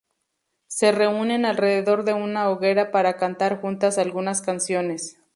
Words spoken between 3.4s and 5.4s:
juntas algunas canciones